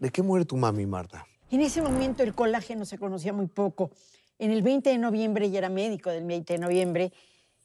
[0.00, 1.24] ¿De qué muere tu mami, Marta?
[1.50, 3.90] En ese momento el colágeno se conocía muy poco.
[4.38, 7.12] En el 20 de noviembre, ya era médico del 20 de noviembre,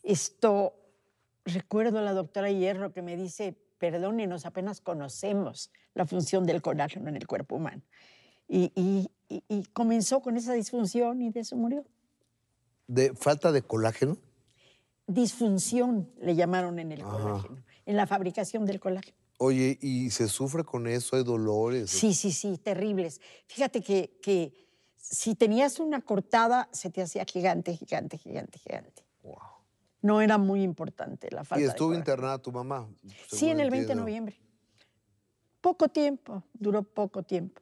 [0.04, 0.74] esto,
[1.46, 7.08] recuerdo a la doctora Hierro que me dice, perdónenos, apenas conocemos la función del colágeno
[7.10, 7.82] en el cuerpo humano.
[8.50, 11.86] Y, y- y- y comenzó con esa disfunción y de eso murió.
[12.88, 14.18] ¿De falta de colágeno?
[15.08, 19.16] Disfunción le llamaron en el colágeno, en la fabricación del colágeno.
[19.38, 21.16] Oye, ¿y se sufre con eso?
[21.16, 21.90] ¿Hay dolores?
[21.90, 23.20] Sí, sí, sí, terribles.
[23.48, 24.54] Fíjate que, que
[24.96, 29.04] si tenías una cortada, se te hacía gigante, gigante, gigante, gigante.
[29.24, 29.38] Wow.
[30.02, 32.88] No era muy importante la falta ¿Y estuvo internada tu mamá?
[33.28, 34.40] Sí, en el 20 de noviembre.
[35.62, 37.62] Poco tiempo, duró poco tiempo.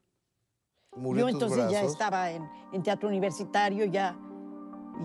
[0.95, 4.17] ¿Murió Yo entonces ya estaba en, en teatro universitario, ya,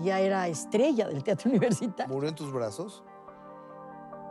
[0.03, 2.13] ya era estrella del teatro universitario.
[2.13, 3.03] ¿Murió en tus brazos?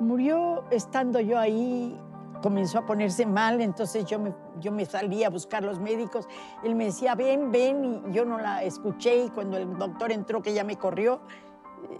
[0.00, 1.98] Murió estando yo ahí,
[2.42, 6.26] comenzó a ponerse mal, entonces yo me, yo me salí a buscar los médicos.
[6.64, 10.42] Él me decía, ven, ven, y yo no la escuché y cuando el doctor entró
[10.42, 11.20] que ya me corrió,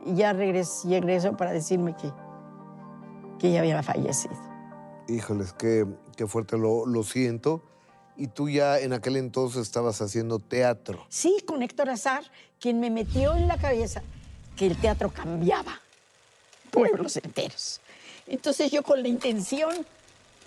[0.05, 2.12] ya regresé, regresó para decirme que,
[3.39, 4.34] que ella había fallecido.
[5.08, 5.86] Híjoles, qué,
[6.17, 7.62] qué fuerte, lo, lo siento.
[8.17, 11.06] Y tú ya en aquel entonces estabas haciendo teatro.
[11.08, 12.25] Sí, con Héctor Azar,
[12.58, 14.02] quien me metió en la cabeza
[14.56, 15.80] que el teatro cambiaba
[16.70, 17.80] pueblos enteros.
[18.27, 19.86] Entonces yo con la intención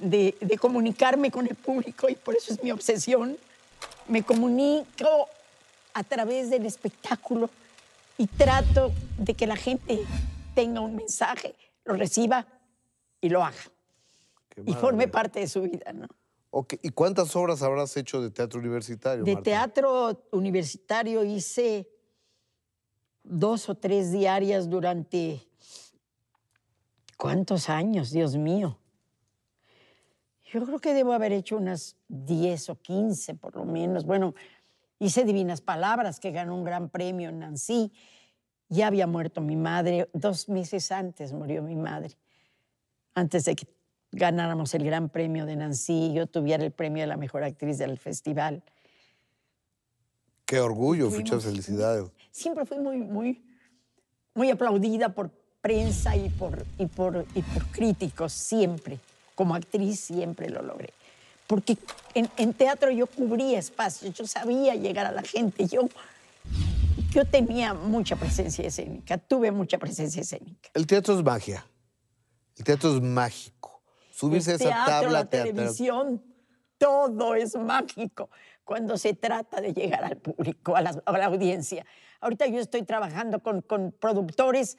[0.02, 3.38] de, de comunicarme con el público, y por eso es mi obsesión,
[4.08, 5.30] me comunico
[5.93, 7.49] a través del espectáculo
[8.17, 9.99] y trato de que la gente
[10.53, 12.45] tenga un mensaje, lo reciba
[13.21, 13.61] y lo haga.
[14.66, 16.08] Y forme parte de su vida, ¿no?
[16.52, 19.23] Ok, ¿Y cuántas obras habrás hecho de teatro universitario?
[19.23, 19.43] De Marta?
[19.43, 21.88] teatro universitario hice
[23.23, 25.47] dos o tres diarias durante
[27.15, 28.11] ¿cuántos años?
[28.11, 28.77] Dios mío.
[30.52, 34.05] Yo creo que debo haber hecho unas 10 o 15 por lo menos.
[34.05, 34.35] Bueno,
[34.99, 37.93] hice Divinas Palabras, que ganó un gran premio en Nancy.
[38.67, 42.17] Ya había muerto mi madre, dos meses antes murió mi madre,
[43.15, 43.67] antes de que
[44.11, 47.77] ganáramos el gran premio de Nancy y yo tuviera el premio de la mejor actriz
[47.77, 48.64] del festival.
[50.45, 52.11] Qué orgullo, muchas felicidades.
[52.31, 53.42] siempre fui muy, muy,
[54.33, 55.31] muy aplaudida por
[55.61, 58.99] prensa y por, y, por, y por críticos, siempre.
[59.41, 60.93] Como actriz siempre lo logré.
[61.47, 61.75] Porque
[62.13, 65.89] en, en teatro yo cubría espacios, yo sabía llegar a la gente, yo,
[67.09, 70.69] yo tenía mucha presencia escénica, tuve mucha presencia escénica.
[70.75, 71.65] El teatro es magia.
[72.55, 73.81] El teatro es mágico.
[74.11, 75.55] Subirse a esa tabla la teatral.
[75.55, 76.23] televisión,
[76.77, 78.29] todo es mágico
[78.63, 81.83] cuando se trata de llegar al público, a la, a la audiencia.
[82.19, 84.77] Ahorita yo estoy trabajando con, con productores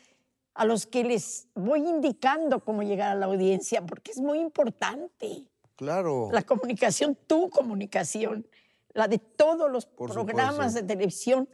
[0.55, 5.47] a los que les voy indicando cómo llegar a la audiencia, porque es muy importante.
[5.77, 6.29] Claro.
[6.31, 8.47] La comunicación, tu comunicación,
[8.93, 10.81] la de todos los Por programas supuesto.
[10.81, 11.49] de televisión,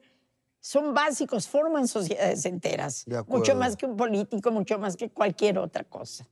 [0.60, 3.04] son básicos, forman sociedades enteras.
[3.06, 6.26] De Mucho más que un político, mucho más que cualquier otra cosa.